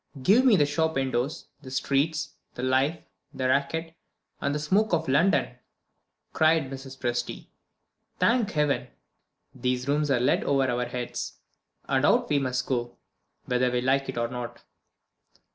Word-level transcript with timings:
"Give 0.23 0.43
me 0.43 0.55
the 0.55 0.65
shop 0.65 0.95
windows, 0.95 1.45
the 1.61 1.69
streets, 1.69 2.33
the 2.55 2.63
life, 2.63 3.03
the 3.35 3.47
racket, 3.49 3.93
and 4.41 4.55
the 4.55 4.57
smoke 4.57 4.93
of 4.95 5.07
London," 5.07 5.57
cried 6.33 6.71
Mrs. 6.71 6.97
Presty. 6.97 7.49
"Thank 8.17 8.49
Heaven, 8.49 8.87
these 9.53 9.87
rooms 9.87 10.09
are 10.09 10.19
let 10.19 10.43
over 10.43 10.63
our 10.71 10.85
heads, 10.85 11.33
and 11.87 12.03
out 12.03 12.29
we 12.31 12.39
must 12.39 12.65
go, 12.65 12.97
whether 13.45 13.69
we 13.69 13.79
like 13.81 14.09
it 14.09 14.17
or 14.17 14.27
not." 14.27 14.63